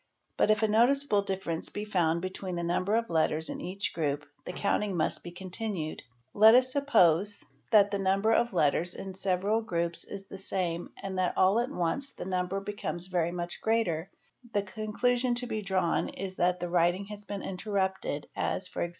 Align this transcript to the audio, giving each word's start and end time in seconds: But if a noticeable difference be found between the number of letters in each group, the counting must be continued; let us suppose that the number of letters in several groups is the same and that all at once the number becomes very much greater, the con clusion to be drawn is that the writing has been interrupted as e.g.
But 0.35 0.49
if 0.49 0.63
a 0.63 0.67
noticeable 0.67 1.21
difference 1.21 1.69
be 1.69 1.85
found 1.85 2.23
between 2.23 2.55
the 2.55 2.63
number 2.63 2.95
of 2.95 3.11
letters 3.11 3.49
in 3.49 3.61
each 3.61 3.93
group, 3.93 4.25
the 4.45 4.51
counting 4.51 4.97
must 4.97 5.21
be 5.23 5.29
continued; 5.29 6.01
let 6.33 6.55
us 6.55 6.71
suppose 6.71 7.45
that 7.69 7.91
the 7.91 7.99
number 7.99 8.31
of 8.33 8.51
letters 8.51 8.95
in 8.95 9.13
several 9.13 9.61
groups 9.61 10.03
is 10.03 10.25
the 10.25 10.39
same 10.39 10.89
and 11.03 11.19
that 11.19 11.37
all 11.37 11.59
at 11.59 11.69
once 11.69 12.09
the 12.13 12.25
number 12.25 12.59
becomes 12.59 13.05
very 13.05 13.31
much 13.31 13.61
greater, 13.61 14.09
the 14.53 14.63
con 14.63 14.91
clusion 14.91 15.35
to 15.35 15.45
be 15.45 15.61
drawn 15.61 16.09
is 16.09 16.35
that 16.37 16.59
the 16.59 16.69
writing 16.71 17.05
has 17.05 17.23
been 17.23 17.43
interrupted 17.43 18.27
as 18.35 18.67
e.g. 18.75 18.89